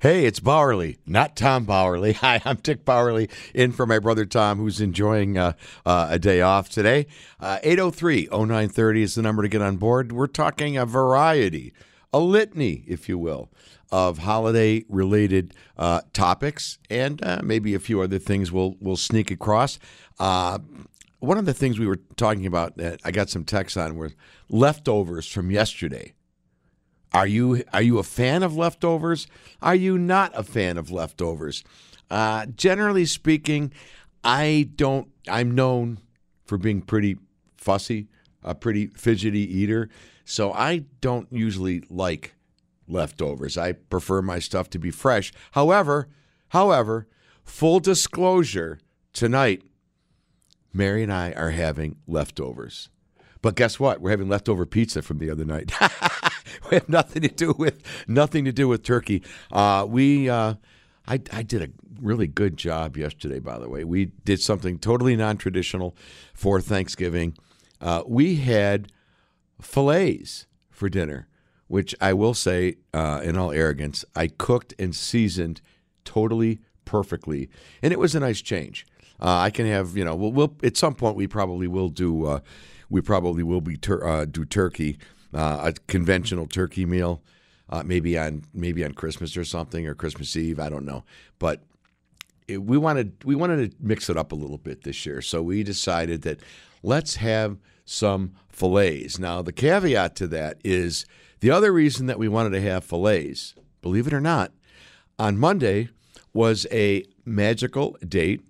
[0.00, 2.14] Hey, it's Bauerle, not Tom Bauerle.
[2.20, 6.40] Hi, I'm Dick Bauerle, in for my brother Tom, who's enjoying uh, uh, a day
[6.40, 7.08] off today.
[7.42, 10.12] 803 uh, 0930 is the number to get on board.
[10.12, 11.72] We're talking a variety,
[12.12, 13.50] a litany, if you will,
[13.90, 19.32] of holiday related uh, topics and uh, maybe a few other things we'll, we'll sneak
[19.32, 19.80] across.
[20.20, 20.60] Uh,
[21.18, 24.12] one of the things we were talking about that I got some texts on were
[24.48, 26.12] leftovers from yesterday.
[27.12, 29.26] Are you are you a fan of leftovers?
[29.62, 31.64] Are you not a fan of leftovers?
[32.10, 33.72] Uh, generally speaking,
[34.22, 35.08] I don't.
[35.28, 36.00] I'm known
[36.44, 37.16] for being pretty
[37.56, 38.08] fussy,
[38.42, 39.88] a pretty fidgety eater,
[40.24, 42.34] so I don't usually like
[42.86, 43.56] leftovers.
[43.56, 45.32] I prefer my stuff to be fresh.
[45.52, 46.08] However,
[46.50, 47.06] however,
[47.44, 48.80] full disclosure,
[49.12, 49.62] tonight
[50.72, 52.88] Mary and I are having leftovers.
[53.40, 54.00] But guess what?
[54.00, 55.72] We're having leftover pizza from the other night.
[56.70, 59.22] we have nothing to do with nothing to do with turkey.
[59.50, 60.54] Uh, we, uh,
[61.06, 61.68] I, I did a
[62.00, 63.38] really good job yesterday.
[63.38, 65.96] By the way, we did something totally non-traditional
[66.34, 67.36] for Thanksgiving.
[67.80, 68.92] Uh, we had
[69.60, 71.28] fillets for dinner,
[71.66, 75.60] which I will say, uh, in all arrogance, I cooked and seasoned
[76.04, 77.50] totally perfectly,
[77.82, 78.86] and it was a nice change.
[79.20, 82.26] Uh, I can have, you know, we'll, we'll, at some point we probably will do,
[82.26, 82.40] uh,
[82.88, 84.98] we probably will be tur- do turkey
[85.34, 87.22] uh, a conventional turkey meal,
[87.68, 90.58] uh, maybe on maybe on Christmas or something or Christmas Eve.
[90.58, 91.04] I don't know,
[91.38, 91.62] but
[92.46, 95.42] it, we wanted we wanted to mix it up a little bit this year, so
[95.42, 96.40] we decided that
[96.82, 99.18] let's have some fillets.
[99.18, 101.06] Now the caveat to that is
[101.40, 104.52] the other reason that we wanted to have fillets, believe it or not,
[105.18, 105.88] on Monday
[106.32, 108.42] was a magical date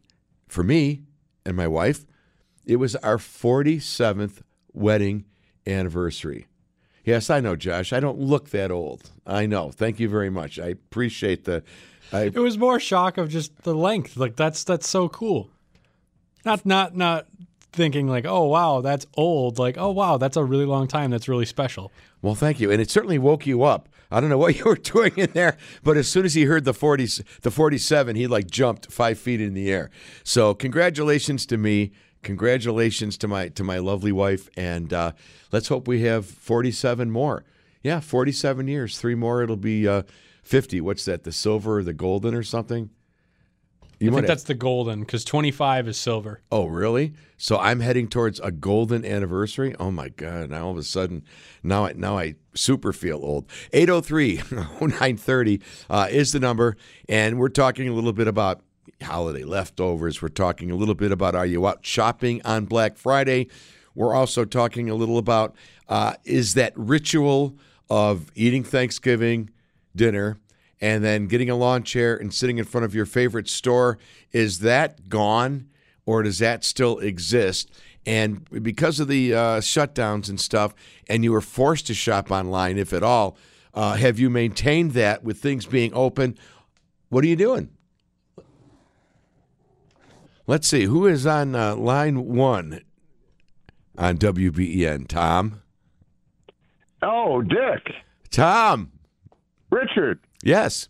[0.49, 1.03] for me
[1.45, 2.05] and my wife.
[2.65, 5.25] It was our 47th wedding
[5.67, 6.47] anniversary.
[7.09, 7.95] Yes, I know, Josh.
[7.95, 9.11] I don't look that old.
[9.27, 9.71] I know.
[9.71, 10.59] Thank you very much.
[10.59, 11.63] I appreciate the.
[12.13, 14.19] I, it was more shock of just the length.
[14.19, 15.49] Like that's that's so cool.
[16.45, 17.27] Not not not
[17.73, 19.59] thinking like, oh wow, that's old.
[19.59, 21.11] Like, oh wow, that's a really long time.
[21.11, 21.93] That's really special.
[22.21, 23.89] Well, thank you, and it certainly woke you up.
[24.11, 26.67] I don't know what you were doing in there, but as soon as he heard
[26.67, 27.09] the forty,
[27.41, 29.89] the forty-seven, he like jumped five feet in the air.
[30.25, 31.93] So, congratulations to me
[32.23, 35.13] congratulations to my to my lovely wife, and uh,
[35.53, 37.45] let's hope we have 47 more.
[37.83, 38.99] Yeah, 47 years.
[38.99, 40.03] Three more, it'll be uh,
[40.43, 40.81] 50.
[40.81, 41.25] What's that?
[41.25, 42.91] The silver or the golden or something?
[44.01, 46.41] You I think that's the golden because 25 is silver.
[46.53, 47.15] Oh, really?
[47.37, 49.75] So I'm heading towards a golden anniversary.
[49.81, 50.51] Oh my god!
[50.51, 51.25] Now all of a sudden,
[51.65, 53.49] now I now I super feel old.
[53.73, 56.77] 803-0930 uh, is the number,
[57.09, 58.63] and we're talking a little bit about
[59.03, 60.21] holiday leftovers.
[60.21, 63.49] We're talking a little bit about are you out shopping on Black Friday?
[63.95, 65.57] We're also talking a little about
[65.89, 67.57] uh, is that ritual
[67.91, 69.51] of eating Thanksgiving
[69.97, 70.39] dinner
[70.81, 73.99] and then getting a lawn chair and sitting in front of your favorite store,
[74.33, 75.69] is that gone
[76.07, 77.71] or does that still exist?
[78.07, 80.75] And because of the uh, shutdowns and stuff,
[81.09, 83.37] and you were forced to shop online, if at all,
[83.75, 86.39] uh, have you maintained that with things being open?
[87.11, 87.71] What are you doing?
[90.49, 92.81] Let's see who is on uh, line one
[93.99, 95.07] on WBEN.
[95.07, 95.61] Tom.
[97.03, 97.93] Oh, Dick.
[98.31, 98.91] Tom.
[99.71, 100.21] Richard.
[100.43, 100.89] Yes.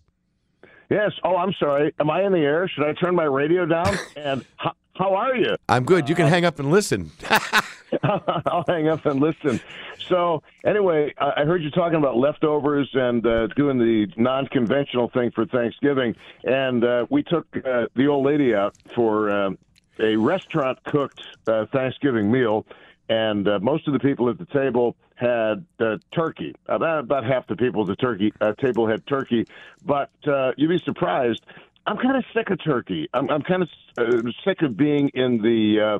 [0.89, 1.11] Yes.
[1.25, 1.93] Oh, I'm sorry.
[1.99, 2.69] Am I in the air?
[2.69, 3.99] Should I turn my radio down?
[4.17, 5.57] and how, how are you?
[5.69, 6.09] I'm good.
[6.09, 7.11] You can uh, hang up and listen.
[8.05, 9.61] I'll hang up and listen.
[10.09, 15.45] So, anyway, I heard you talking about leftovers and uh, doing the non-conventional thing for
[15.45, 19.51] Thanksgiving, and uh, we took uh, the old lady out for uh,
[20.01, 22.65] a restaurant-cooked uh, Thanksgiving meal,
[23.09, 26.55] and uh, most of the people at the table had uh, turkey.
[26.67, 29.47] About, about half the people at the turkey uh, table had turkey,
[29.85, 31.45] but uh, you'd be surprised.
[31.87, 33.09] I'm kind of sick of turkey.
[33.13, 35.99] I'm, I'm kind of uh, sick of being in the uh,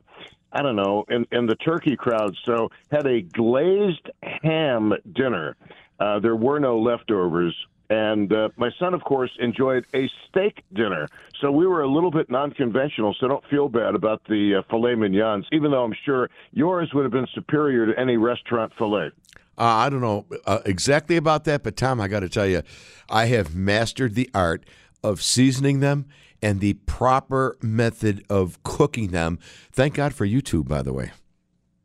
[0.53, 2.37] I don't know, in, in the turkey crowd.
[2.45, 5.57] So had a glazed ham dinner.
[6.01, 7.55] Uh, there were no leftovers.
[7.91, 11.09] And uh, my son, of course, enjoyed a steak dinner.
[11.41, 14.63] So we were a little bit non conventional, so don't feel bad about the uh,
[14.71, 19.11] filet mignons, even though I'm sure yours would have been superior to any restaurant filet.
[19.57, 22.63] Uh, I don't know uh, exactly about that, but Tom, I got to tell you,
[23.09, 24.65] I have mastered the art
[25.03, 26.07] of seasoning them
[26.43, 29.39] and the proper method of cooking them.
[29.73, 31.13] Thank God for YouTube, by the way.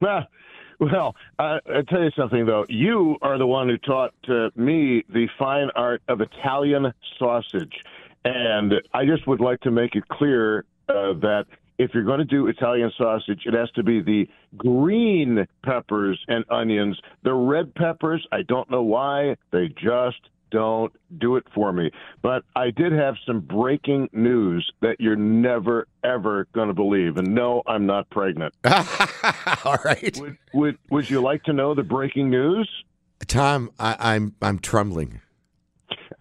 [0.06, 0.28] Ah,
[0.80, 2.66] well, I, I tell you something though.
[2.70, 7.74] You are the one who taught uh, me the fine art of Italian sausage,
[8.26, 11.46] and I just would like to make it clear uh, that
[11.78, 14.28] if you're going to do Italian sausage, it has to be the
[14.58, 17.00] green peppers and onions.
[17.24, 20.20] The red peppers, I don't know why, they just
[20.54, 21.92] don't do it for me.
[22.22, 27.18] But I did have some breaking news that you're never ever going to believe.
[27.18, 28.54] And no, I'm not pregnant.
[29.66, 32.70] All right, Would would would you like to know the breaking news?
[33.28, 35.20] Tom, I, I'm I'm trembling.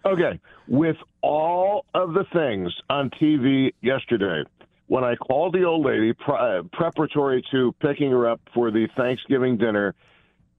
[0.05, 4.43] Okay, with all of the things on TV yesterday,
[4.87, 9.57] when I called the old lady pre- preparatory to picking her up for the Thanksgiving
[9.57, 9.95] dinner,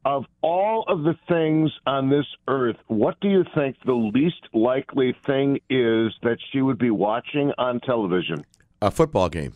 [0.04, 5.14] of all of the things on this earth, what do you think the least likely
[5.24, 8.44] thing is that she would be watching on television?
[8.82, 9.54] A football game.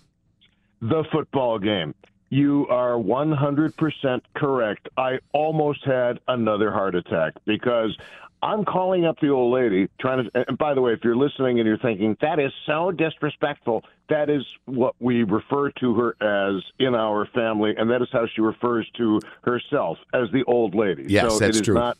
[0.80, 1.94] The football game.
[2.30, 4.88] You are 100% correct.
[4.96, 7.96] I almost had another heart attack because
[8.42, 10.44] I'm calling up the old lady, trying to.
[10.48, 14.30] And by the way, if you're listening and you're thinking that is so disrespectful, that
[14.30, 18.40] is what we refer to her as in our family, and that is how she
[18.40, 21.06] refers to herself as the old lady.
[21.08, 21.74] Yes, so that's it is true.
[21.74, 21.98] Not,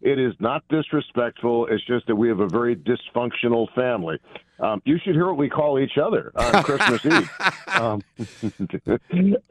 [0.00, 1.66] it is not disrespectful.
[1.66, 4.18] It's just that we have a very dysfunctional family.
[4.60, 7.30] Um, you should hear what we call each other on Christmas Eve.
[7.68, 8.02] Um,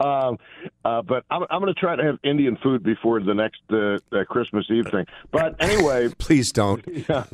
[0.00, 0.38] um,
[0.84, 3.98] uh, but I'm, I'm going to try to have Indian food before the next uh,
[4.14, 5.06] uh, Christmas Eve thing.
[5.30, 6.84] But anyway, Please don't.
[7.08, 7.24] yeah.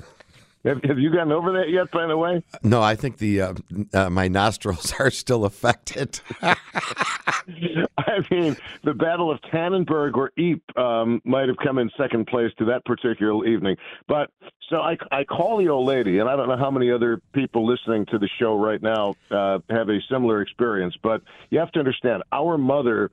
[0.64, 1.90] Have, have you gotten over that yet?
[1.90, 3.54] By the way, No, I think the uh,
[3.92, 6.20] uh, my nostrils are still affected.
[6.42, 12.50] I mean, the Battle of Tannenberg or Ypres um, might have come in second place
[12.58, 13.76] to that particular evening.
[14.08, 14.30] But
[14.70, 17.66] so I, I call the old lady, and I don't know how many other people
[17.66, 20.94] listening to the show right now uh, have a similar experience.
[21.02, 23.10] But you have to understand, our mother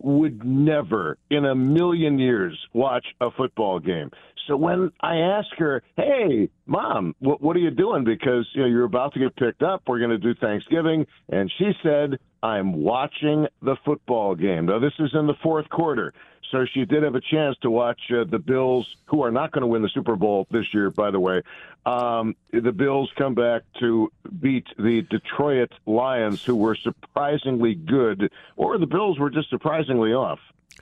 [0.00, 4.10] would never in a million years watch a football game.
[4.46, 8.68] So when I ask her, "Hey, mom, what, what are you doing?" Because you know
[8.68, 12.82] you're about to get picked up, we're going to do Thanksgiving, and she said, "I'm
[12.82, 16.14] watching the football game." Now this is in the fourth quarter,
[16.50, 19.62] so she did have a chance to watch uh, the Bills, who are not going
[19.62, 21.42] to win the Super Bowl this year, by the way.
[21.86, 28.78] Um, the Bills come back to beat the Detroit Lions, who were surprisingly good, or
[28.78, 30.40] the Bills were just surprisingly off.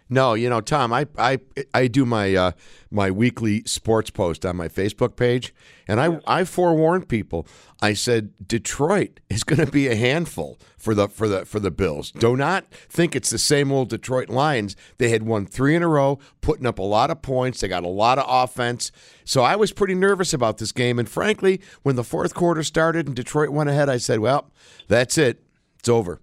[0.09, 1.41] No, you know, Tom, I I
[1.75, 2.53] I do my uh,
[2.91, 5.53] my weekly sports post on my Facebook page,
[5.89, 7.47] and I I forewarned people.
[7.83, 11.73] I said Detroit is going to be a handful for the for the for the
[11.73, 12.13] Bills.
[12.13, 14.77] Do not think it's the same old Detroit Lions.
[14.99, 17.61] They had won three in a row, putting up a lot of points.
[17.61, 18.93] They got a lot of offense.
[19.25, 20.99] So I was pretty nervous about this game.
[21.01, 24.51] And frankly, when the fourth quarter started and Detroit went ahead, I said, "Well,
[24.87, 25.43] that's it.
[25.81, 26.21] It's over."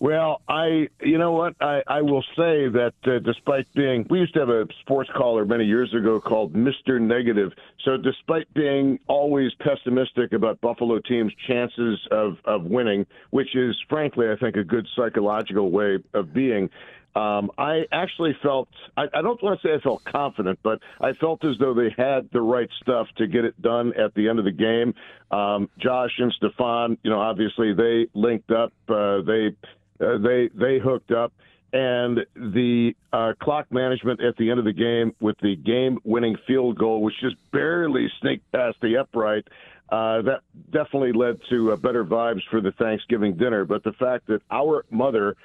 [0.00, 4.32] Well, I, you know what, I, I will say that uh, despite being, we used
[4.32, 6.98] to have a sports caller many years ago called Mr.
[6.98, 7.52] Negative.
[7.84, 14.28] So despite being always pessimistic about Buffalo teams' chances of, of winning, which is frankly,
[14.30, 16.70] I think, a good psychological way of being,
[17.14, 21.12] um, I actually felt, I, I don't want to say I felt confident, but I
[21.14, 24.38] felt as though they had the right stuff to get it done at the end
[24.38, 24.94] of the game.
[25.30, 28.72] Um, Josh and Stefan, you know, obviously they linked up.
[28.88, 29.56] Uh, they,
[30.00, 31.32] uh, they they hooked up,
[31.72, 36.78] and the uh, clock management at the end of the game with the game-winning field
[36.78, 39.46] goal, which just barely sneaked past the upright.
[39.90, 43.64] Uh, that definitely led to uh, better vibes for the Thanksgiving dinner.
[43.64, 45.36] But the fact that our mother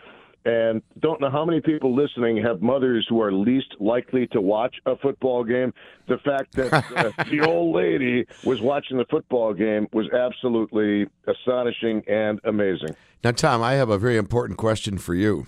[0.45, 4.75] and don't know how many people listening have mothers who are least likely to watch
[4.85, 5.73] a football game.
[6.07, 12.03] The fact that uh, the old lady was watching the football game was absolutely astonishing
[12.07, 12.95] and amazing.
[13.23, 15.47] Now, Tom, I have a very important question for you.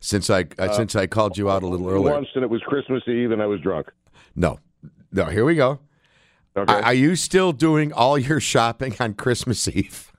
[0.00, 2.60] Since I uh, since I called you out a little earlier, Once and it was
[2.62, 3.90] Christmas Eve and I was drunk.
[4.34, 4.58] no,
[5.12, 5.26] no.
[5.26, 5.78] Here we go.
[6.56, 6.72] Okay.
[6.72, 10.12] Are, are you still doing all your shopping on Christmas Eve?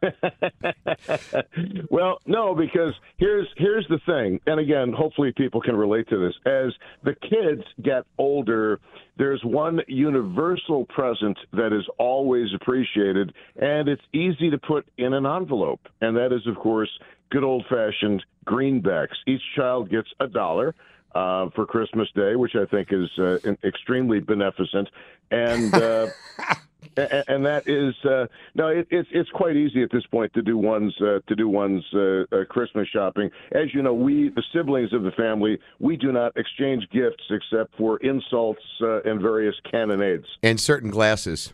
[1.90, 6.34] well, no, because here's here's the thing, and again, hopefully people can relate to this.
[6.46, 8.80] As the kids get older,
[9.16, 15.26] there's one universal present that is always appreciated, and it's easy to put in an
[15.26, 16.90] envelope, and that is, of course,
[17.30, 19.16] good old fashioned greenbacks.
[19.26, 20.74] Each child gets a dollar.
[21.14, 24.90] Uh, for Christmas Day, which I think is uh, extremely beneficent,
[25.30, 26.08] and uh,
[26.98, 30.42] and, and that is uh, no, it, it's it's quite easy at this point to
[30.42, 33.30] do one's uh, to do one's uh, uh, Christmas shopping.
[33.52, 37.76] As you know, we the siblings of the family we do not exchange gifts except
[37.76, 40.26] for insults uh, and various cannonades.
[40.42, 41.52] And certain glasses.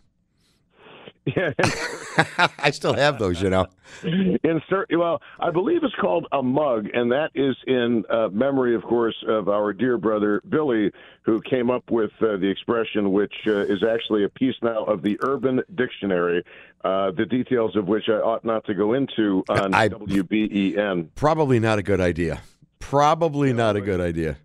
[1.27, 1.53] Yeah,
[2.59, 3.67] I still have those, you know.
[4.03, 4.91] insert.
[4.91, 9.17] Well, I believe it's called a mug, and that is in uh, memory, of course,
[9.27, 10.91] of our dear brother Billy,
[11.23, 15.03] who came up with uh, the expression, which uh, is actually a piece now of
[15.03, 16.45] the Urban Dictionary.
[16.85, 21.09] Uh, the details of which I ought not to go into on I- WBEN.
[21.15, 22.43] Probably not a good idea.
[22.81, 24.37] Probably not a good idea.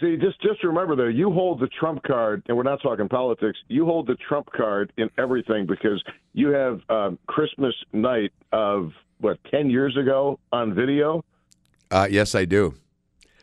[0.00, 3.58] See, just just remember though, you hold the trump card, and we're not talking politics.
[3.66, 6.02] You hold the trump card in everything because
[6.34, 11.24] you have um, Christmas night of what ten years ago on video.
[11.90, 12.74] Uh, yes, I do.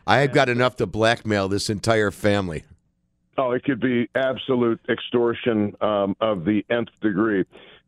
[0.07, 2.63] I have got enough to blackmail this entire family.
[3.37, 7.43] Oh, it could be absolute extortion um, of the nth degree.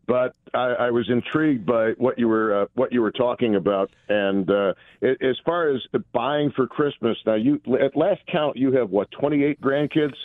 [0.07, 3.91] But I, I was intrigued by what you were uh, what you were talking about,
[4.07, 5.81] and uh, it, as far as
[6.13, 10.15] buying for Christmas, now you at last count you have what twenty eight grandkids.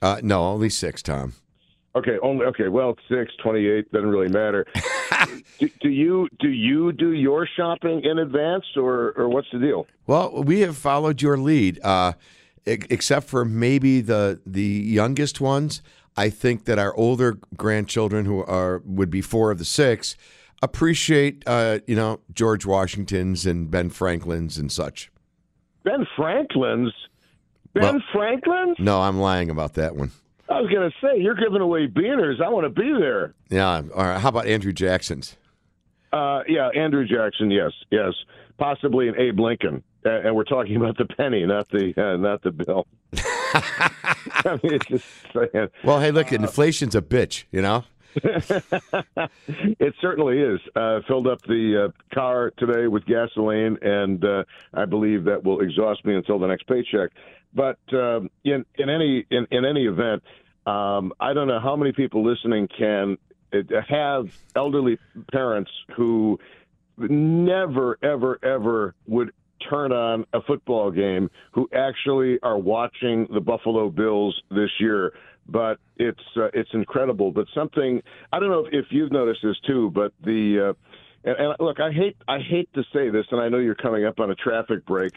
[0.00, 1.34] Uh, no, only six, Tom.
[1.94, 2.68] Okay, only okay.
[2.68, 4.66] Well, six, 28 doesn't really matter.
[5.58, 9.86] do, do you do you do your shopping in advance, or or what's the deal?
[10.06, 12.14] Well, we have followed your lead, uh,
[12.64, 15.82] except for maybe the the youngest ones.
[16.16, 20.16] I think that our older grandchildren, who are would be four of the six,
[20.62, 25.10] appreciate uh, you know George Washington's and Ben Franklin's and such.
[25.84, 26.92] Ben Franklin's.
[27.74, 28.76] Ben Well- Franklin's.
[28.78, 30.10] No, I'm lying about that one.
[30.48, 32.42] I was going to say you're giving away beaners.
[32.42, 33.32] I want to be there.
[33.48, 33.80] Yeah.
[33.94, 34.20] All right.
[34.20, 35.36] How about Andrew Jackson's?
[36.12, 37.50] Uh, yeah, Andrew Jackson.
[37.50, 38.12] Yes, yes,
[38.58, 42.50] possibly an Abe Lincoln, and we're talking about the penny, not the uh, not the
[42.50, 42.86] bill.
[43.14, 45.68] I mean, just saying.
[45.84, 47.44] Well, hey, look, inflation's a bitch.
[47.50, 47.84] You know.
[48.14, 50.60] it certainly is.
[50.76, 54.44] Uh, filled up the uh, car today with gasoline, and uh,
[54.74, 57.10] I believe that will exhaust me until the next paycheck.
[57.54, 60.22] But um, in in any in, in any event,
[60.66, 63.16] um, I don't know how many people listening can
[63.52, 64.98] uh, have elderly
[65.32, 66.38] parents who
[66.98, 69.32] never, ever, ever would
[69.68, 75.12] turn on a football game who actually are watching the Buffalo Bills this year.
[75.48, 77.32] But it's uh, it's incredible.
[77.32, 78.00] But something
[78.32, 79.90] I don't know if, if you've noticed this too.
[79.92, 83.48] But the uh, and, and look, I hate I hate to say this, and I
[83.48, 85.12] know you're coming up on a traffic break.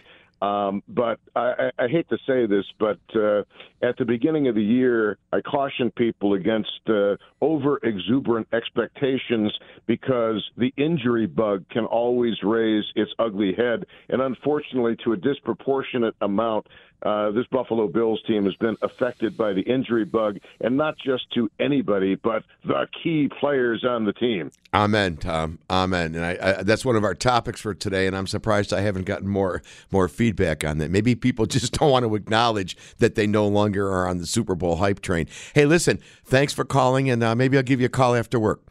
[0.46, 3.44] Um, but I, I hate to say this, but uh,
[3.82, 9.52] at the beginning of the year, I cautioned people against uh, over exuberant expectations
[9.88, 13.86] because the injury bug can always raise its ugly head.
[14.10, 16.68] And unfortunately, to a disproportionate amount,
[17.06, 21.32] uh, this Buffalo Bills team has been affected by the injury bug, and not just
[21.36, 24.52] to anybody, but the key players on the team.
[24.74, 25.60] Amen, Tom.
[25.70, 26.16] Amen.
[26.16, 28.08] And I, I, that's one of our topics for today.
[28.08, 30.90] And I'm surprised I haven't gotten more more feedback on that.
[30.90, 34.56] Maybe people just don't want to acknowledge that they no longer are on the Super
[34.56, 35.28] Bowl hype train.
[35.54, 38.62] Hey, listen, thanks for calling, and uh, maybe I'll give you a call after work.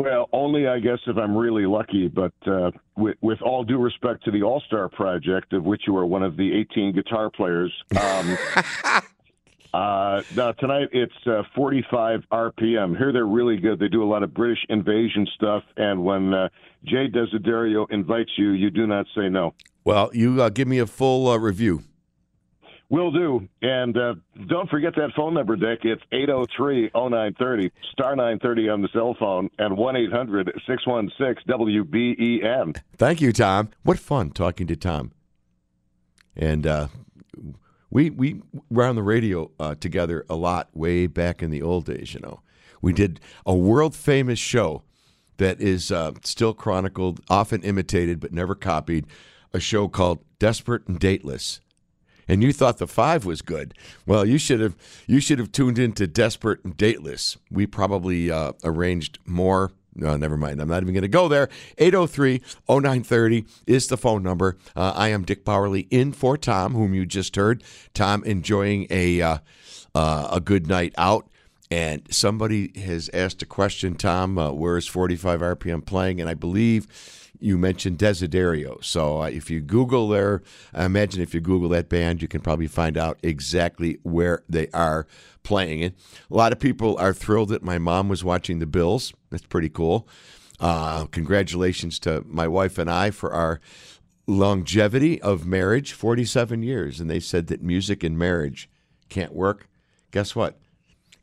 [0.00, 2.08] Well, only I guess if I'm really lucky.
[2.08, 5.94] But uh, with, with all due respect to the All Star Project, of which you
[5.98, 8.38] are one of the 18 guitar players, um,
[9.74, 12.96] uh, now tonight it's uh, 45 RPM.
[12.96, 13.78] Here they're really good.
[13.78, 16.48] They do a lot of British invasion stuff, and when uh,
[16.86, 19.52] Jay Desiderio invites you, you do not say no.
[19.84, 21.82] Well, you uh, give me a full uh, review.
[22.90, 23.48] Will do.
[23.62, 24.14] And uh,
[24.48, 25.80] don't forget that phone number, Dick.
[25.84, 32.82] It's 803 0930, star 930 on the cell phone, and 1 800 616 WBEN.
[32.96, 33.70] Thank you, Tom.
[33.84, 35.12] What fun talking to Tom.
[36.36, 36.88] And uh,
[37.90, 41.86] we we were on the radio uh, together a lot way back in the old
[41.86, 42.12] days.
[42.12, 42.40] You know,
[42.82, 44.82] we did a world famous show
[45.36, 49.06] that is uh, still chronicled, often imitated but never copied.
[49.52, 51.60] A show called Desperate and Dateless.
[52.30, 53.74] And you thought the five was good.
[54.06, 54.76] Well, you should have
[55.08, 57.36] you should have tuned into Desperate and Dateless.
[57.50, 59.72] We probably uh, arranged more.
[59.96, 60.60] No, never mind.
[60.60, 61.48] I'm not even going to go there.
[61.78, 64.56] 803 0930 is the phone number.
[64.76, 67.64] Uh, I am Dick Bauerle in for Tom, whom you just heard.
[67.94, 69.38] Tom enjoying a uh,
[69.96, 71.28] uh, a good night out.
[71.68, 76.20] And somebody has asked a question, Tom, uh, where is 45 RPM playing?
[76.20, 76.86] And I believe
[77.40, 78.82] you mentioned Desiderio.
[78.84, 80.42] So uh, if you Google there,
[80.74, 84.68] I imagine if you Google that band, you can probably find out exactly where they
[84.68, 85.06] are
[85.42, 85.94] playing it.
[86.30, 89.12] A lot of people are thrilled that my mom was watching the Bills.
[89.30, 90.06] That's pretty cool.
[90.60, 93.60] Uh, congratulations to my wife and I for our
[94.26, 97.00] longevity of marriage 47 years.
[97.00, 98.68] And they said that music and marriage
[99.08, 99.68] can't work.
[100.10, 100.58] Guess what?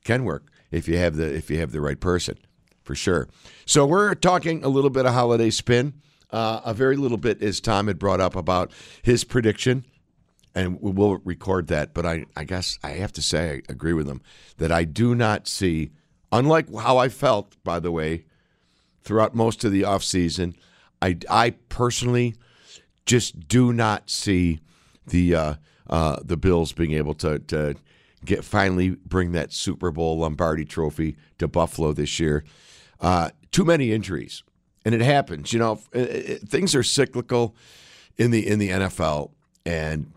[0.03, 2.37] Can work if you have the if you have the right person
[2.83, 3.27] for sure.
[3.65, 5.93] So we're talking a little bit of holiday spin,
[6.31, 9.85] uh, a very little bit as Tom had brought up about his prediction,
[10.53, 11.93] and we will record that.
[11.93, 14.21] But I, I guess I have to say I agree with him
[14.57, 15.91] that I do not see,
[16.31, 18.25] unlike how I felt, by the way,
[19.03, 20.55] throughout most of the offseason,
[21.01, 22.35] I, I personally
[23.05, 24.59] just do not see
[25.07, 25.53] the uh,
[25.89, 27.75] uh, the Bills being able to to
[28.25, 32.43] get finally bring that Super Bowl Lombardi Trophy to Buffalo this year.
[32.99, 34.43] Uh, too many injuries,
[34.87, 35.51] and it happens.
[35.51, 37.53] You know, it, it, things are cyclical
[38.17, 39.31] in the in the NFL,
[39.65, 40.13] and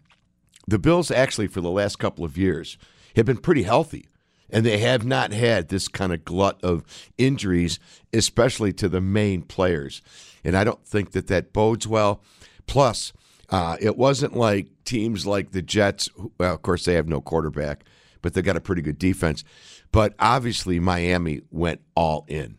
[0.68, 2.78] the Bills actually for the last couple of years
[3.16, 4.06] have been pretty healthy.
[4.52, 6.84] And they have not had this kind of glut of
[7.18, 7.78] injuries,
[8.12, 10.02] especially to the main players.
[10.42, 12.22] And I don't think that that bodes well.
[12.66, 13.12] Plus,
[13.48, 16.08] uh, it wasn't like teams like the Jets.
[16.38, 17.84] Well, of course, they have no quarterback,
[18.22, 19.44] but they got a pretty good defense.
[19.92, 22.58] But obviously, Miami went all in.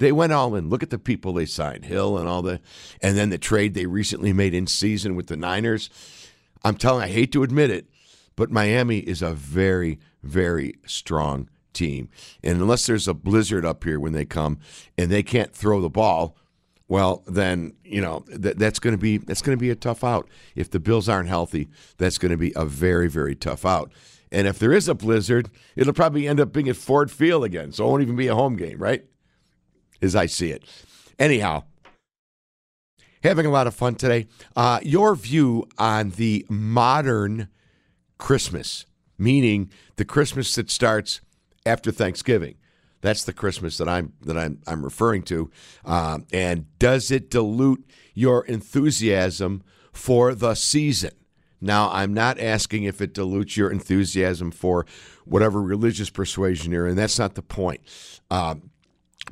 [0.00, 0.70] They went all in.
[0.70, 2.60] Look at the people they signed, Hill and all the,
[3.02, 5.90] and then the trade they recently made in season with the Niners.
[6.64, 7.86] I'm telling, I hate to admit it,
[8.34, 12.08] but Miami is a very, very strong team.
[12.42, 14.58] And unless there's a blizzard up here when they come
[14.96, 16.34] and they can't throw the ball,
[16.88, 20.02] well, then you know that that's going to be that's going to be a tough
[20.02, 20.28] out.
[20.56, 23.92] If the Bills aren't healthy, that's going to be a very, very tough out.
[24.32, 27.70] And if there is a blizzard, it'll probably end up being at Ford Field again,
[27.70, 29.04] so it won't even be a home game, right?
[30.02, 30.64] As I see it.
[31.18, 31.64] Anyhow,
[33.22, 34.26] having a lot of fun today.
[34.56, 37.48] Uh, your view on the modern
[38.18, 38.86] Christmas,
[39.18, 41.20] meaning the Christmas that starts
[41.66, 42.56] after Thanksgiving.
[43.02, 45.50] That's the Christmas that I'm that I'm I'm referring to.
[45.84, 51.12] Um, and does it dilute your enthusiasm for the season?
[51.62, 54.86] Now, I'm not asking if it dilutes your enthusiasm for
[55.26, 56.96] whatever religious persuasion you're in.
[56.96, 57.80] That's not the point.
[58.30, 58.69] Um,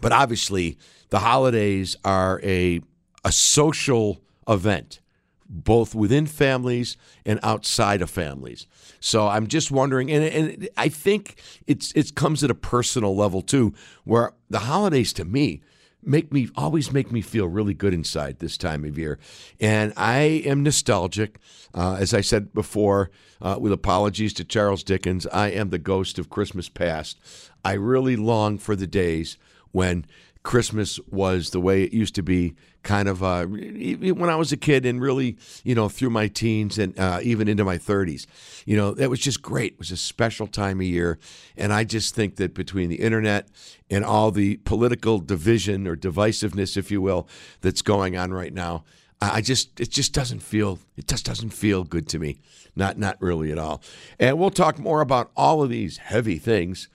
[0.01, 0.79] but obviously,
[1.11, 2.81] the holidays are a
[3.25, 5.01] a social event,
[5.49, 8.67] both within families and outside of families.
[9.01, 13.43] So I'm just wondering, and, and I think it's it comes at a personal level
[13.43, 15.63] too, where the holidays to me
[16.03, 19.19] make me always make me feel really good inside this time of year,
[19.61, 21.39] and I am nostalgic.
[21.75, 23.11] Uh, as I said before,
[23.43, 27.19] uh, with apologies to Charles Dickens, I am the ghost of Christmas past.
[27.65, 29.37] I really long for the days
[29.79, 30.05] when
[30.43, 34.57] Christmas was the way it used to be, kind of uh, when I was a
[34.57, 38.27] kid and really, you know, through my teens and uh, even into my 30s.
[38.67, 39.75] You know, that was just great.
[39.75, 41.21] It was a special time of year.
[41.57, 43.47] And I just think that between the internet
[43.89, 47.29] and all the political division or divisiveness, if you will,
[47.61, 48.83] that's going on right now,
[49.21, 52.41] I just it just doesn't feel it just doesn't feel good to me.
[52.75, 53.81] Not not really at all.
[54.19, 56.89] And we'll talk more about all of these heavy things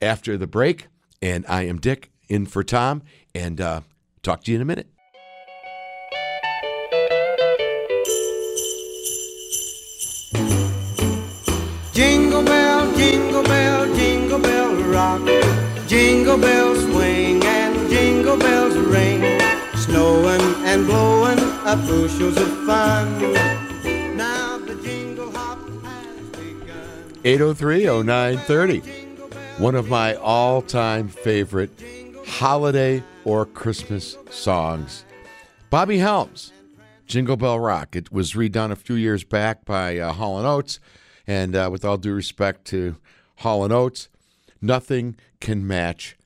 [0.00, 0.86] after the break.
[1.20, 3.02] And I am Dick in for Tom,
[3.34, 3.80] and uh,
[4.22, 4.86] talk to you in a minute.
[11.92, 15.20] Jingle bell, jingle bell, jingle bell rock.
[15.86, 19.20] Jingle bells swing and jingle bells ring.
[19.74, 23.34] Snowing and blowing up bushels of fun.
[24.16, 27.20] Now the jingle hop has begun.
[27.24, 28.82] 803 0930.
[29.58, 31.70] One of my all time favorite
[32.40, 35.04] holiday or Christmas songs.
[35.68, 36.54] Bobby Helms,
[37.06, 37.94] Jingle Bell Rock.
[37.94, 40.80] It was redone a few years back by uh, Hall & Oates.
[41.26, 42.96] And uh, with all due respect to
[43.40, 44.08] Hall & Oates,
[44.62, 46.16] nothing can match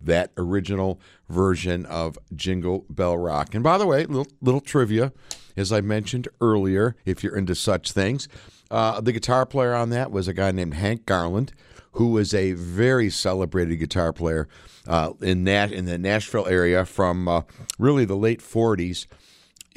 [0.00, 3.54] that original version of Jingle Bell Rock.
[3.54, 5.12] And by the way, little, little trivia,
[5.56, 8.26] as I mentioned earlier, if you're into such things,
[8.68, 11.52] uh, the guitar player on that was a guy named Hank Garland,
[11.92, 14.48] who was a very celebrated guitar player
[14.86, 17.42] uh, in that in the Nashville area from uh,
[17.78, 19.06] really the late 40s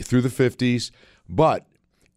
[0.02, 0.92] through the 50s.
[1.28, 1.66] But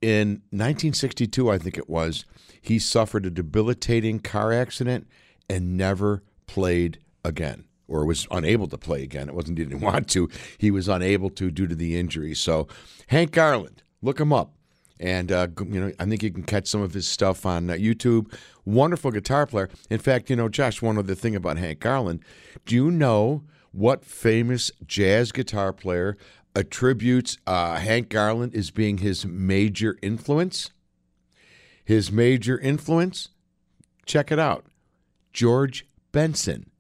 [0.01, 2.25] in 1962, I think it was,
[2.61, 5.09] he suffered a debilitating car accident
[5.49, 9.29] and never played again or was unable to play again.
[9.29, 10.29] It wasn't he didn't want to.
[10.59, 12.35] He was unable to due to the injury.
[12.35, 12.69] So
[13.09, 14.53] Hank Garland, look him up.
[15.01, 17.75] And uh, you know, I think you can catch some of his stuff on uh,
[17.75, 18.33] YouTube.
[18.65, 19.69] Wonderful guitar player.
[19.91, 22.21] In fact, you know, Josh, one other thing about Hank Garland.
[22.67, 26.17] Do you know what famous jazz guitar player
[26.55, 30.71] attributes uh, Hank Garland as being his major influence?
[31.85, 33.29] His major influence?
[34.05, 34.67] Check it out.
[35.33, 36.71] George Benson,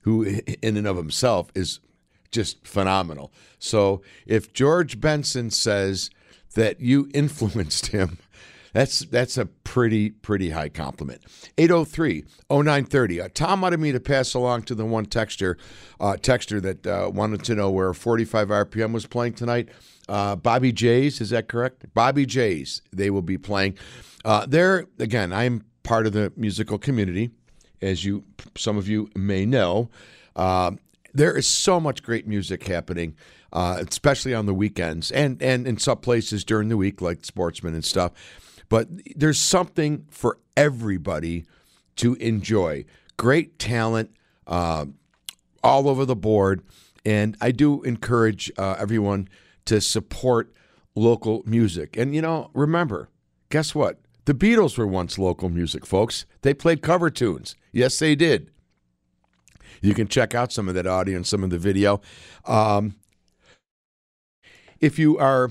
[0.00, 0.24] who
[0.62, 1.80] in and of himself is
[2.30, 3.32] just phenomenal.
[3.58, 6.10] So if George Benson says
[6.56, 8.18] that you influenced him,
[8.72, 11.22] that's that's a pretty pretty high compliment.
[11.56, 13.24] 803-0930.
[13.24, 15.56] Uh, Tom wanted me to pass along to the one texter
[15.98, 19.70] uh, texter that uh, wanted to know where 45 RPM was playing tonight.
[20.08, 21.86] Uh, Bobby Jays, is that correct?
[21.94, 23.78] Bobby Jays, they will be playing.
[24.24, 27.30] Uh, there again, I'm part of the musical community,
[27.80, 28.24] as you
[28.56, 29.88] some of you may know.
[30.34, 30.72] Uh,
[31.16, 33.14] there is so much great music happening,
[33.52, 37.74] uh, especially on the weekends and, and in some places during the week, like sportsmen
[37.74, 38.12] and stuff.
[38.68, 41.46] But there's something for everybody
[41.96, 42.84] to enjoy.
[43.16, 44.10] Great talent
[44.46, 44.86] uh,
[45.62, 46.62] all over the board.
[47.04, 49.28] And I do encourage uh, everyone
[49.66, 50.52] to support
[50.94, 51.96] local music.
[51.96, 53.08] And, you know, remember,
[53.48, 54.00] guess what?
[54.24, 56.26] The Beatles were once local music, folks.
[56.42, 57.54] They played cover tunes.
[57.72, 58.50] Yes, they did.
[59.80, 62.00] You can check out some of that audio and some of the video.
[62.44, 62.96] Um,
[64.80, 65.50] if you are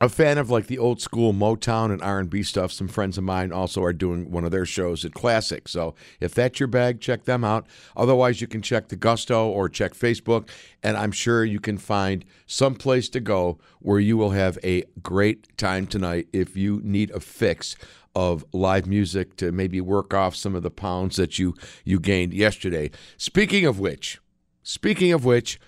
[0.00, 3.50] a fan of like the old school Motown and R&B stuff, some friends of mine
[3.50, 5.68] also are doing one of their shows at Classic.
[5.68, 7.66] So if that's your bag, check them out.
[7.96, 10.50] Otherwise, you can check the Gusto or check Facebook,
[10.82, 14.84] and I'm sure you can find some place to go where you will have a
[15.02, 17.74] great time tonight if you need a fix
[18.16, 22.32] of live music to maybe work off some of the pounds that you you gained
[22.32, 22.90] yesterday.
[23.18, 24.18] Speaking of which,
[24.62, 25.60] speaking of which,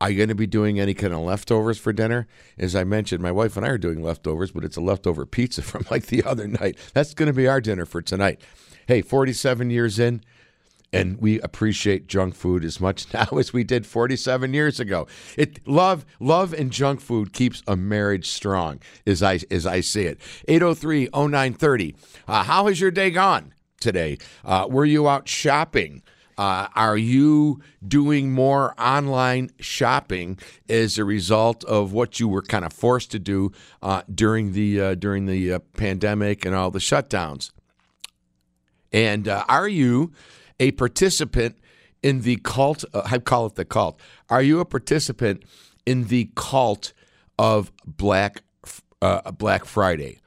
[0.00, 2.28] are you going to be doing any kind of leftovers for dinner?
[2.56, 5.60] As I mentioned, my wife and I are doing leftovers, but it's a leftover pizza
[5.70, 6.78] from like the other night.
[6.94, 8.40] That's going to be our dinner for tonight.
[8.86, 10.22] Hey, 47 years in,
[10.92, 15.06] and we appreciate junk food as much now as we did 47 years ago.
[15.36, 20.04] It love love and junk food keeps a marriage strong as I as I see
[20.04, 20.18] it.
[20.48, 21.94] 803-0930.
[22.26, 24.18] Uh, how has your day gone today?
[24.44, 26.02] Uh, were you out shopping?
[26.36, 32.64] Uh, are you doing more online shopping as a result of what you were kind
[32.64, 33.50] of forced to do
[33.82, 37.50] uh, during the uh, during the uh, pandemic and all the shutdowns?
[38.92, 40.12] And are you
[40.60, 41.56] a participant
[42.02, 42.84] in the cult?
[42.92, 44.00] Uh, I call it the cult.
[44.28, 45.44] Are you a participant
[45.86, 46.92] in the cult
[47.38, 48.42] of Black
[49.38, 50.20] Black Friday?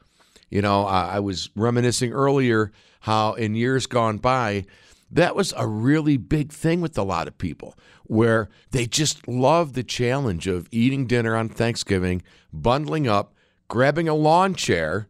[0.49, 4.65] You know, I was reminiscing earlier how in years gone by
[5.11, 9.73] that was a really big thing with a lot of people where they just love
[9.73, 12.21] the challenge of eating dinner on Thanksgiving,
[12.53, 13.33] bundling up,
[13.67, 15.07] grabbing a lawn chair,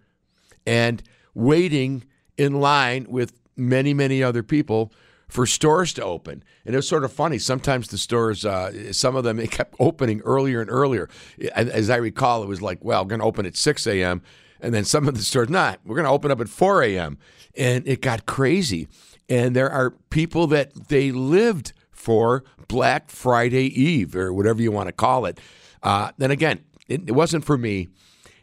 [0.66, 1.04] and
[1.34, 2.04] waiting
[2.38, 4.92] in line with many, many other people
[5.32, 6.44] for stores to open.
[6.66, 7.40] And it was sort of funny.
[7.40, 11.08] Sometimes the stores, uh, some of them, they kept opening earlier and earlier.
[11.56, 14.22] As I recall, it was like, well, going to open at 6 a.m.
[14.60, 17.18] And then some of the stores, not, we're going to open up at 4 a.m.
[17.56, 18.90] And it got crazy.
[19.30, 24.88] And there are people that they lived for Black Friday Eve or whatever you want
[24.88, 25.40] to call it.
[25.82, 27.88] Uh, then again, it, it, wasn't for me,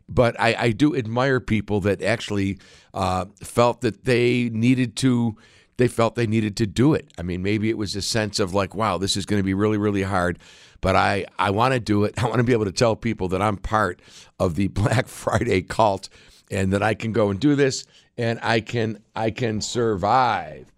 [0.08, 2.58] but I, I do admire people that actually
[2.94, 5.36] uh, felt that they needed to.
[5.78, 7.08] They felt they needed to do it.
[7.16, 9.54] I mean, maybe it was a sense of like, wow, this is going to be
[9.54, 10.38] really, really hard,
[10.80, 12.14] but I, I want to do it.
[12.22, 14.00] I want to be able to tell people that I'm part
[14.38, 16.08] of the Black Friday cult
[16.50, 17.86] and that I can go and do this
[18.18, 20.72] and I can I can survive.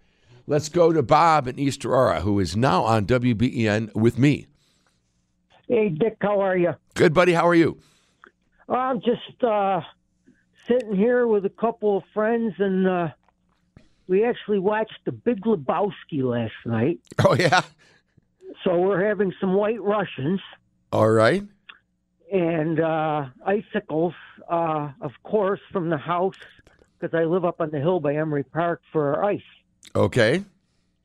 [0.46, 4.46] Let's go to Bob in East Aurora, who is now on WBEN with me.
[5.68, 6.74] Hey, Dick, how are you?
[6.94, 7.32] Good, buddy.
[7.32, 7.78] How are you?
[8.68, 9.80] I'm just uh,
[10.66, 13.08] sitting here with a couple of friends, and uh,
[14.10, 16.98] we actually watched The Big Lebowski last night.
[17.24, 17.62] Oh, yeah?
[18.64, 20.40] So we're having some white Russians.
[20.92, 21.44] All right.
[22.32, 24.14] And uh, icicles,
[24.50, 26.34] uh, of course, from the house,
[26.98, 29.40] because I live up on the hill by Emery Park for ice.
[29.94, 30.42] Okay.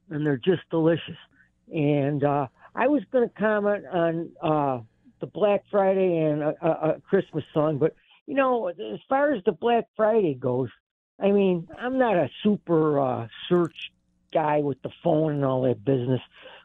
[0.09, 1.17] And they're just delicious.
[1.71, 4.79] And uh, I was going to comment on uh,
[5.19, 9.43] the Black Friday and a, a, a Christmas song, but you know, as far as
[9.43, 10.69] the Black Friday goes,
[11.19, 13.91] I mean, I'm not a super uh, search
[14.33, 16.21] guy with the phone and all that business,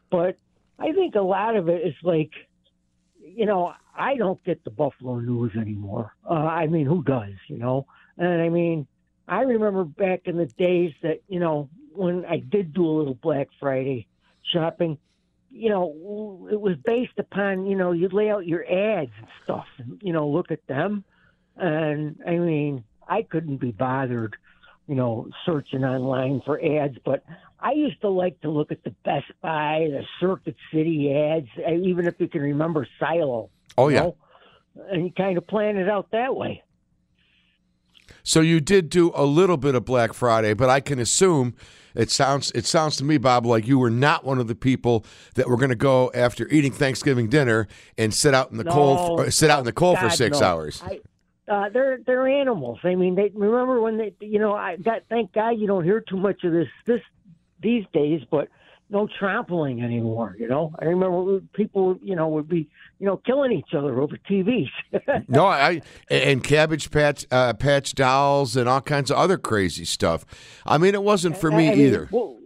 [0.09, 0.37] but
[0.77, 2.31] I think a lot of it is like,
[3.19, 6.13] you know, I don't get the Buffalo News anymore.
[6.29, 7.85] Uh, I mean, who does, you know?
[8.17, 8.87] And I mean,
[9.27, 13.13] I remember back in the days that, you know, when I did do a little
[13.15, 14.07] Black Friday
[14.43, 14.97] shopping,
[15.49, 19.67] you know, it was based upon, you know, you'd lay out your ads and stuff
[19.77, 21.03] and, you know, look at them.
[21.57, 24.37] And I mean, I couldn't be bothered,
[24.87, 27.25] you know, searching online for ads, but
[27.59, 31.75] I used to like to look at the Best Buy, the Circuit City ads, eh,
[31.75, 33.49] even if you can remember Silo.
[33.77, 34.03] Oh, yeah.
[34.03, 34.15] Know?
[34.89, 36.63] And you kind of plan it out that way.
[38.23, 41.55] So you did do a little bit of Black Friday, but I can assume
[41.93, 45.05] it sounds it sounds to me, Bob, like you were not one of the people
[45.35, 48.71] that were going to go after eating Thanksgiving dinner and sit out in the no,
[48.71, 50.47] cold, sit out in the cold God, for six no.
[50.47, 50.81] hours.
[50.85, 51.01] I,
[51.47, 52.79] uh, they're they're animals.
[52.83, 56.01] I mean, they remember when they, you know, I got thank God you don't hear
[56.01, 57.01] too much of this this
[57.61, 58.47] these days, but
[58.91, 60.35] no trampling anymore.
[60.37, 64.17] You know, I remember people, you know, would be, you know, killing each other over
[64.17, 64.69] TVs.
[65.27, 70.25] no, I and Cabbage Patch uh, Patch dolls and all kinds of other crazy stuff.
[70.65, 72.09] I mean, it wasn't for me I mean, either.
[72.11, 72.37] Well,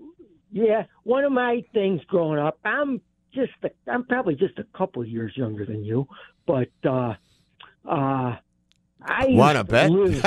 [0.51, 3.01] yeah, one of my things growing up, I'm
[3.34, 6.08] just, a, I'm probably just a couple years younger than you,
[6.45, 7.15] but uh,
[7.84, 8.38] uh,
[9.06, 9.91] I want to bet.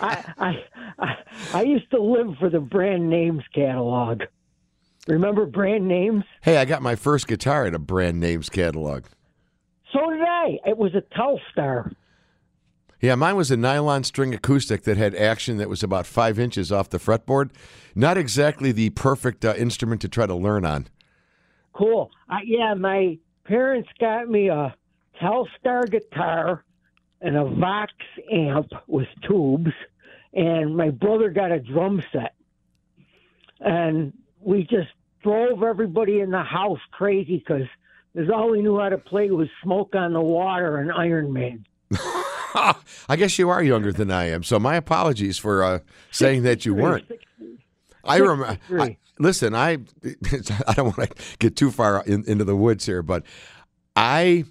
[0.00, 0.64] I, I,
[0.98, 1.14] I
[1.52, 4.22] I used to live for the brand names catalog.
[5.08, 6.24] Remember brand names?
[6.42, 9.06] Hey, I got my first guitar in a brand names catalog.
[9.92, 10.58] So did I.
[10.66, 11.92] It was a Telstar.
[13.00, 16.70] Yeah, mine was a nylon string acoustic that had action that was about five inches
[16.70, 17.50] off the fretboard.
[17.94, 20.86] Not exactly the perfect uh, instrument to try to learn on.
[21.72, 22.10] Cool.
[22.28, 24.74] I, yeah, my parents got me a
[25.20, 26.62] Telstar guitar
[27.20, 27.92] and a Vox
[28.32, 29.72] amp with tubes,
[30.32, 32.34] and my brother got a drum set.
[33.60, 34.88] And we just
[35.22, 37.66] drove everybody in the house crazy because
[38.12, 41.64] because all we knew how to play was Smoke on the Water and Iron Man.
[42.54, 45.78] I guess you are younger than I am, so my apologies for uh,
[46.10, 47.04] saying that you weren't.
[48.02, 48.58] I remember.
[48.70, 49.72] I, listen, I
[50.66, 53.24] I don't want to get too far in, into the woods here, but
[53.94, 54.44] I.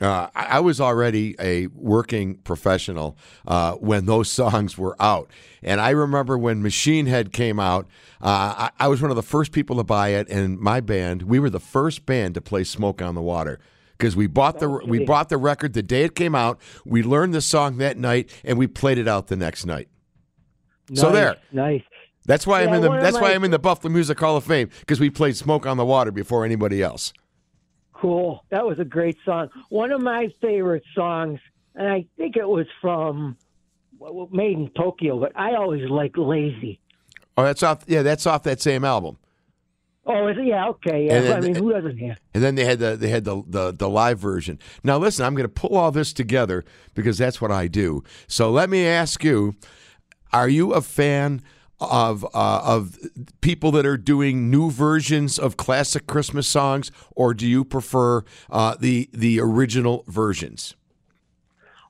[0.00, 5.30] Uh, I was already a working professional uh, when those songs were out,
[5.62, 7.86] and I remember when Machine Head came out.
[8.20, 11.22] Uh, I, I was one of the first people to buy it, and my band,
[11.22, 13.58] we were the first band to play "Smoke on the Water."
[13.98, 16.60] because we bought the we bought the record the day it came out.
[16.84, 19.88] We learned the song that night, and we played it out the next night.
[20.90, 21.82] Nice, so there, nice.
[22.26, 24.44] That's why Yeah, I'm in the that's why I'm in the Buffalo Music Hall of
[24.44, 27.12] Fame because we played "Smoke on the Water" before anybody else.
[28.00, 28.44] Cool.
[28.50, 29.48] That was a great song.
[29.70, 31.40] One of my favorite songs,
[31.74, 33.36] and I think it was from
[33.98, 36.78] well, Made in Tokyo, but I always like Lazy.
[37.38, 37.84] Oh, that's off.
[37.86, 39.16] Yeah, that's off that same album.
[40.08, 40.44] Oh, is it?
[40.44, 41.14] yeah, okay, yeah.
[41.14, 42.18] And then- I mean, who doesn't have?
[42.34, 44.58] And then they had the they had the, the the live version.
[44.84, 48.04] Now listen, I'm going to pull all this together because that's what I do.
[48.28, 49.54] So let me ask you:
[50.32, 51.42] Are you a fan
[51.80, 52.98] of uh, of
[53.40, 58.76] people that are doing new versions of classic Christmas songs, or do you prefer uh,
[58.78, 60.74] the the original versions?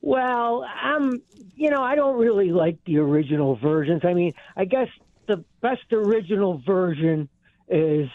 [0.03, 1.23] Well, I'm,
[1.57, 4.03] you know, I don't really like the original versions.
[4.05, 4.89] I mean, I guess
[5.27, 7.29] the best original version
[7.69, 8.09] is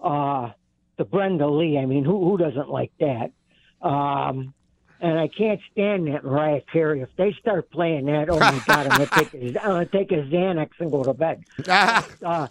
[0.00, 0.50] uh,
[0.96, 1.78] the Brenda Lee.
[1.78, 3.32] I mean, who who doesn't like that?
[3.80, 4.52] Um,
[5.00, 7.00] and I can't stand that Mariah Carey.
[7.00, 10.12] If they start playing that, oh my God, I'm gonna take a, I'm gonna take
[10.12, 11.44] a Xanax and go to bed.
[11.68, 12.48] uh,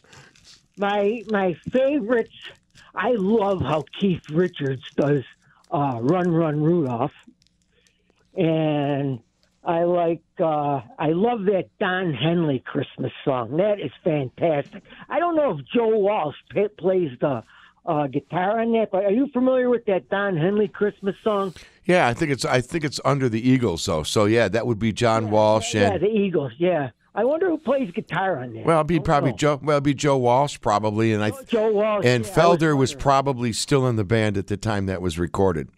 [0.77, 2.33] my my favorites.
[2.95, 5.23] I love how Keith Richards does
[5.71, 7.11] uh, "Run Run Rudolph,"
[8.35, 9.19] and
[9.63, 13.57] I like uh, I love that Don Henley Christmas song.
[13.57, 14.83] That is fantastic.
[15.09, 16.35] I don't know if Joe Walsh
[16.77, 17.43] plays the
[17.87, 21.53] uh, guitar on that, but are you familiar with that Don Henley Christmas song?
[21.85, 24.03] Yeah, I think it's I think it's under the Eagles though.
[24.03, 26.51] So yeah, that would be John Walsh Yeah, and the Eagles.
[26.57, 28.65] Yeah, I wonder who plays guitar on that.
[28.65, 29.37] well, it'd be probably know.
[29.37, 29.59] Joe.
[29.63, 32.05] Well, it'd be Joe Walsh probably, and I Joe Walsh.
[32.05, 32.99] and yeah, Felder was wondering.
[33.01, 35.69] probably still in the band at the time that was recorded.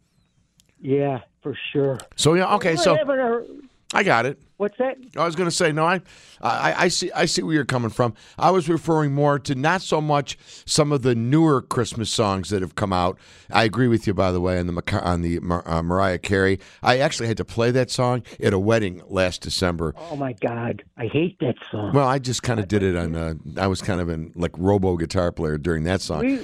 [0.81, 1.99] Yeah, for sure.
[2.15, 2.97] So yeah, okay, so
[3.91, 4.39] I got it.
[4.57, 4.97] what's that?
[5.17, 5.83] I was going to say no.
[5.83, 6.01] I,
[6.41, 7.11] I, I see.
[7.11, 8.13] I see where you're coming from.
[8.37, 12.61] I was referring more to not so much some of the newer Christmas songs that
[12.61, 13.17] have come out.
[13.49, 16.59] I agree with you, by the way, on the on the uh, Mariah Carey.
[16.83, 19.95] I actually had to play that song at a wedding last December.
[19.97, 21.93] Oh my God, I hate that song.
[21.93, 23.15] Well, I just kind of did it on.
[23.15, 26.19] Uh, I was kind of in like robo guitar player during that song.
[26.19, 26.41] we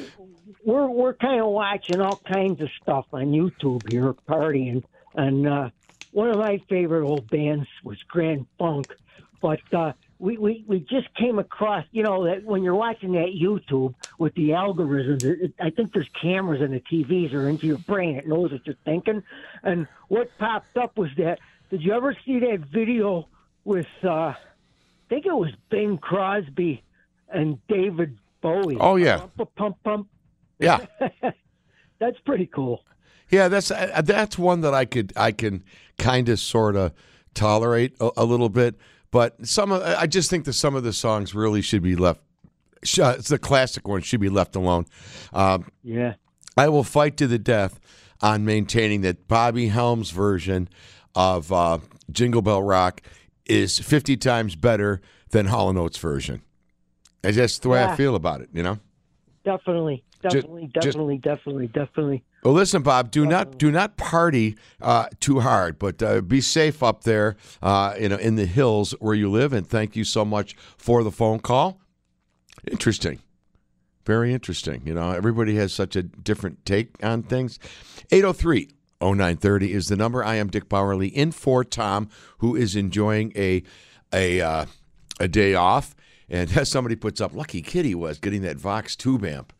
[0.65, 5.69] we're we're kind of watching all kinds of stuff on YouTube here, partying, and uh,
[6.15, 8.95] one of my favorite old bands was Grand Funk,
[9.41, 13.35] but uh, we, we we just came across, you know, that when you're watching that
[13.37, 17.67] YouTube with the algorithms, it, it, I think there's cameras in the TVs or into
[17.67, 18.15] your brain.
[18.15, 19.23] It knows what you're thinking,
[19.61, 21.39] and what popped up was that.
[21.69, 23.27] Did you ever see that video
[23.65, 23.87] with?
[24.01, 24.37] Uh, I
[25.09, 26.81] think it was Bing Crosby
[27.27, 28.77] and David Bowie.
[28.79, 29.27] Oh, yeah.
[29.35, 30.07] Pump, pump, pump.
[30.59, 30.85] Yeah.
[31.99, 32.83] That's pretty cool.
[33.29, 35.63] Yeah, that's uh, that's one that I could I can
[35.97, 36.93] kind of sort of
[37.33, 38.75] tolerate a, a little bit,
[39.11, 42.21] but some of I just think that some of the songs really should be left.
[42.99, 44.85] uh, It's the classic one should be left alone.
[45.33, 46.13] Um, Yeah.
[46.57, 47.79] I will fight to the death
[48.21, 50.69] on maintaining that Bobby Helms' version
[51.15, 51.79] of uh,
[52.11, 53.01] Jingle Bell Rock
[53.45, 56.41] is 50 times better than Hall & Oates' version.
[57.21, 58.79] That's just the way I feel about it, you know?
[59.43, 60.03] Definitely.
[60.33, 60.69] Definitely.
[60.73, 61.17] just- definitely.
[61.17, 61.67] definitely.
[61.67, 62.23] Definitely.
[62.43, 63.09] Well, listen, Bob.
[63.09, 67.95] Do not do not party uh, too hard, but uh, be safe up there, uh,
[67.99, 69.51] you know, in the hills where you live.
[69.51, 71.79] And thank you so much for the phone call.
[72.69, 73.19] Interesting,
[74.05, 74.83] very interesting.
[74.85, 77.57] You know, everybody has such a different take on things.
[78.11, 78.69] 803
[79.01, 80.23] 0930 is the number.
[80.23, 82.09] I am Dick Bauerle in for Tom,
[82.39, 83.63] who is enjoying a
[84.13, 84.65] a uh,
[85.19, 85.95] a day off.
[86.29, 89.51] And as somebody puts up, lucky kid he was getting that Vox tube amp.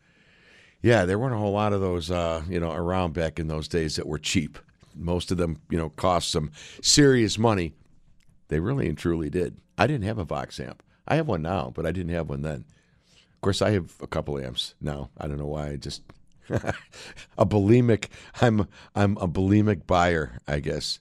[0.82, 3.66] Yeah, there weren't a whole lot of those, uh, you know, around back in those
[3.68, 4.58] days that were cheap.
[4.94, 6.50] Most of them, you know, cost some
[6.82, 7.72] serious money.
[8.48, 9.56] They really and truly did.
[9.76, 10.82] I didn't have a Vox amp.
[11.08, 12.64] I have one now, but I didn't have one then.
[13.34, 15.10] Of course, I have a couple amps now.
[15.18, 15.70] I don't know why.
[15.70, 16.02] I just
[16.48, 18.06] a bulimic.
[18.40, 21.00] I'm I'm a bulimic buyer, I guess.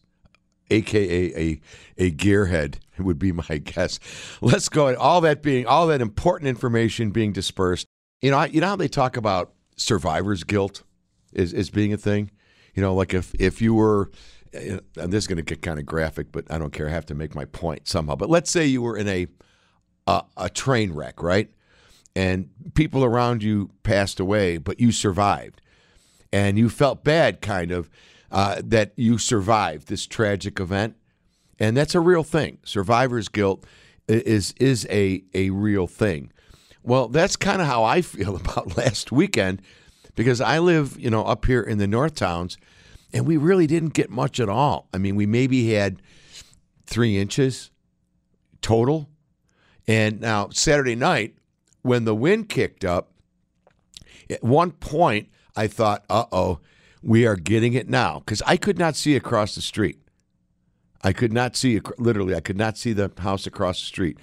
[0.71, 1.61] aka a
[1.97, 3.99] a gearhead would be my guess.
[4.41, 4.93] Let's go.
[4.95, 7.85] All that being all that important information being dispersed.
[8.21, 10.83] You know, I- you know how they talk about survivor's guilt
[11.33, 12.31] is is being a thing.
[12.73, 14.11] You know, like if if you were,
[14.53, 16.87] and this is going to get kind of graphic, but I don't care.
[16.87, 18.15] I have to make my point somehow.
[18.15, 19.27] But let's say you were in a
[20.07, 21.49] a, a train wreck, right?
[22.15, 25.61] And people around you passed away, but you survived
[26.31, 27.89] and you felt bad, kind of,
[28.31, 30.95] uh, that you survived this tragic event,
[31.59, 32.57] and that's a real thing.
[32.63, 33.65] Survivor's guilt
[34.07, 36.31] is is a a real thing.
[36.85, 39.61] Well, that's kind of how I feel about last weekend
[40.15, 42.57] because I live, you know, up here in the North Towns,
[43.11, 44.87] and we really didn't get much at all.
[44.93, 46.01] I mean, we maybe had
[46.85, 47.71] three inches
[48.61, 49.09] total,
[49.87, 51.35] and now Saturday night
[51.81, 53.11] when the wind kicked up,
[54.29, 56.59] at one point, I thought, uh oh,
[57.03, 58.19] we are getting it now.
[58.19, 59.99] Because I could not see across the street.
[61.03, 64.17] I could not see, literally, I could not see the house across the street.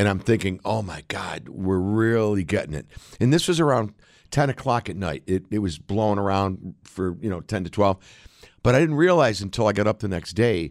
[0.00, 2.86] And I'm thinking, oh my God, we're really getting it.
[3.20, 3.92] And this was around
[4.30, 5.22] 10 o'clock at night.
[5.26, 7.98] It, it was blowing around for, you know, 10 to 12.
[8.62, 10.70] But I didn't realize until I got up the next day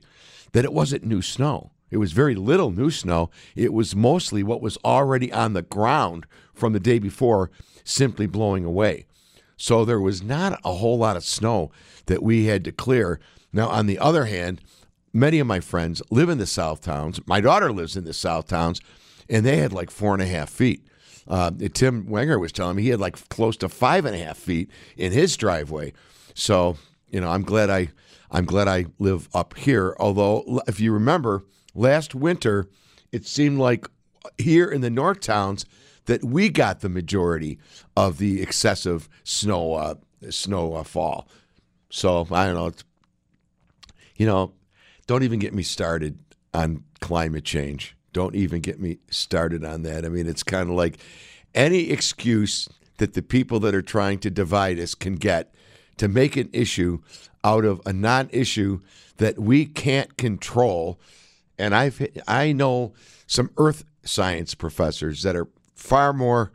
[0.53, 1.69] that it wasn't new snow.
[1.91, 3.29] It was very little new snow.
[3.55, 7.51] It was mostly what was already on the ground from the day before
[7.83, 9.05] simply blowing away.
[9.57, 11.69] So there was not a whole lot of snow
[12.07, 13.19] that we had to clear.
[13.53, 14.59] Now, on the other hand,
[15.13, 17.21] many of my friends live in the South Towns.
[17.27, 18.81] My daughter lives in the South Towns,
[19.29, 20.85] and they had like four and a half feet.
[21.27, 24.37] Uh, Tim Wenger was telling me he had like close to five and a half
[24.37, 25.93] feet in his driveway.
[26.33, 26.77] So
[27.09, 27.89] you know, I'm glad I
[28.31, 29.95] I'm glad I live up here.
[29.99, 32.67] Although, if you remember, last winter
[33.11, 33.87] it seemed like
[34.37, 35.65] here in the North Towns
[36.05, 37.59] that we got the majority
[37.95, 39.95] of the excessive snow uh,
[40.29, 41.27] snow uh, fall.
[41.89, 42.71] So I don't know.
[44.15, 44.53] You know,
[45.07, 46.19] don't even get me started
[46.53, 47.95] on climate change.
[48.13, 50.05] Don't even get me started on that.
[50.05, 50.97] I mean, it's kind of like
[51.53, 55.53] any excuse that the people that are trying to divide us can get
[55.97, 56.99] to make an issue
[57.43, 58.79] out of a non-issue
[59.17, 60.99] that we can't control.
[61.57, 62.93] And I've I know
[63.27, 66.51] some earth science professors that are far more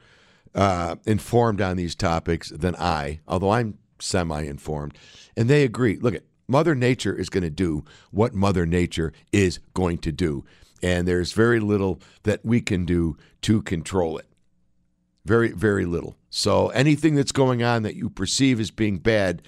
[0.55, 4.97] uh, informed on these topics than I, although I'm semi-informed,
[5.37, 5.97] and they agree.
[5.99, 10.45] Look at Mother Nature is going to do what Mother Nature is going to do,
[10.85, 14.27] and there's very little that we can do to control it.
[15.25, 16.15] Very, very little.
[16.29, 19.41] So anything that's going on that you perceive as being bad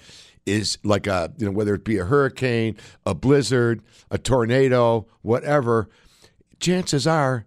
[0.47, 5.87] is like a you know whether it be a hurricane, a blizzard, a tornado, whatever.
[6.59, 7.45] Chances are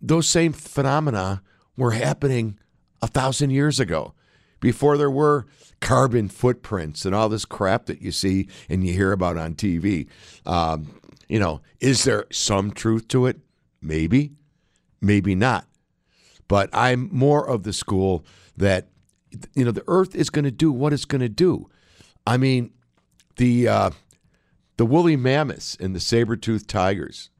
[0.00, 1.42] those same phenomena
[1.76, 2.56] were happening
[3.02, 4.14] a thousand years ago
[4.60, 5.44] before there were
[5.80, 10.06] carbon footprints and all this crap that you see and you hear about on TV.
[10.46, 13.38] Um, you know, is there some truth to it?
[13.80, 14.32] Maybe,
[15.00, 15.66] maybe not.
[16.48, 18.24] But I'm more of the school
[18.56, 18.88] that,
[19.54, 21.68] you know, the earth is going to do what it's going to do.
[22.26, 22.72] I mean,
[23.36, 23.90] the uh,
[24.76, 27.30] the woolly mammoths and the saber-toothed tigers,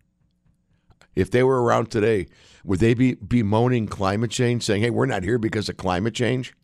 [1.14, 2.26] if they were around today,
[2.64, 6.54] would they be bemoaning climate change, saying, "Hey, we're not here because of climate change"?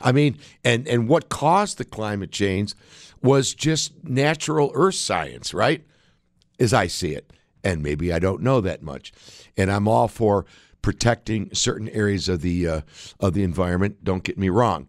[0.00, 2.74] I mean, and and what caused the climate change
[3.22, 5.84] was just natural earth science, right?
[6.58, 9.12] As I see it, and maybe I don't know that much,
[9.56, 10.46] and I'm all for
[10.82, 12.80] protecting certain areas of the uh,
[13.20, 14.04] of the environment.
[14.04, 14.88] Don't get me wrong,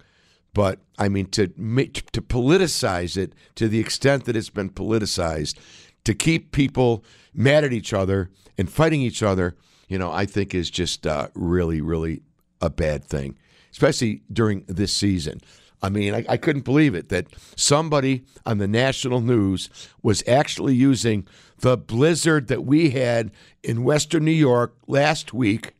[0.53, 5.57] but I mean to to politicize it to the extent that it's been politicized,
[6.03, 7.03] to keep people
[7.33, 9.55] mad at each other and fighting each other,
[9.87, 12.21] you know, I think is just uh, really, really
[12.61, 13.37] a bad thing,
[13.71, 15.41] especially during this season.
[15.81, 19.69] I mean, I, I couldn't believe it that somebody on the national news
[20.03, 21.25] was actually using
[21.59, 23.31] the blizzard that we had
[23.63, 25.73] in Western New York last week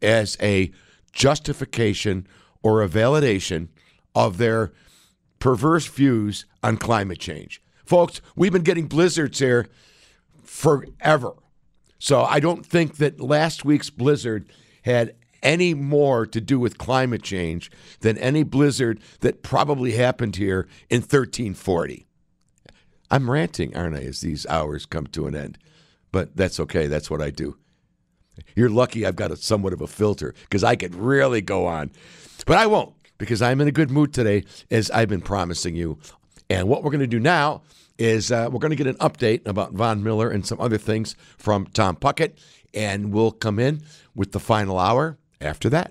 [0.00, 0.70] as a
[1.12, 2.26] justification
[2.62, 3.68] or a validation
[4.14, 4.72] of their
[5.38, 7.62] perverse views on climate change.
[7.84, 9.68] Folks, we've been getting blizzards here
[10.42, 11.32] forever.
[11.98, 14.48] So I don't think that last week's blizzard
[14.82, 20.68] had any more to do with climate change than any blizzard that probably happened here
[20.88, 22.06] in 1340.
[23.12, 25.58] I'm ranting, aren't I, as these hours come to an end?
[26.12, 26.86] But that's okay.
[26.86, 27.58] That's what I do.
[28.56, 31.90] You're lucky I've got a somewhat of a filter because I could really go on.
[32.46, 35.98] But I won't because I'm in a good mood today, as I've been promising you.
[36.48, 37.62] And what we're going to do now
[37.98, 41.14] is uh, we're going to get an update about Von Miller and some other things
[41.36, 42.38] from Tom Puckett.
[42.72, 43.82] And we'll come in
[44.14, 45.90] with the final hour after that.